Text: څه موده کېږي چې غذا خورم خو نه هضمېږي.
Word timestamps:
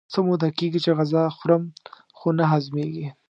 څه 0.13 0.19
موده 0.27 0.49
کېږي 0.57 0.79
چې 0.85 0.91
غذا 0.97 1.23
خورم 1.37 1.63
خو 2.17 2.27
نه 2.37 2.45
هضمېږي. 2.51 3.07